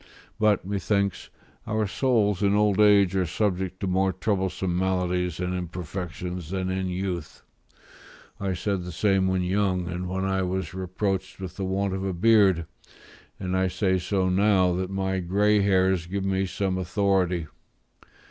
But; 0.39 0.65
methinks, 0.65 1.29
our 1.67 1.85
souls 1.85 2.41
in 2.41 2.55
old 2.55 2.79
age 2.79 3.15
are 3.15 3.27
subject 3.27 3.79
to 3.81 3.85
more 3.87 4.11
troublesome 4.11 4.75
maladies 4.75 5.39
and 5.39 5.53
imperfections 5.53 6.49
than 6.49 6.71
in 6.71 6.87
youth; 6.87 7.43
I 8.39 8.55
said 8.55 8.81
the 8.83 8.91
same 8.91 9.27
when 9.27 9.43
young 9.43 9.87
and 9.89 10.09
when 10.09 10.25
I 10.25 10.41
was 10.41 10.73
reproached 10.73 11.39
with 11.39 11.55
the 11.55 11.65
want 11.65 11.93
of 11.93 12.03
a 12.03 12.13
beard; 12.13 12.65
and 13.39 13.55
I 13.55 13.67
say 13.67 13.99
so 13.99 14.27
now 14.27 14.73
that 14.73 14.89
my 14.89 15.19
grey 15.19 15.61
hairs 15.61 16.07
give 16.07 16.25
me 16.25 16.47
some 16.47 16.79
authority. 16.79 17.45